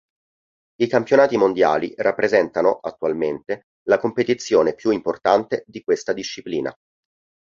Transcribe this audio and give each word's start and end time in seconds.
I 0.77 0.87
campionati 0.87 1.37
mondiali 1.37 1.93
rappresentano, 1.97 2.79
attualmente, 2.81 3.67
la 3.83 3.99
competizione 3.99 4.73
più 4.73 4.89
importante 4.89 5.63
di 5.67 5.83
questa 5.83 6.11
disciplina. 6.11 6.75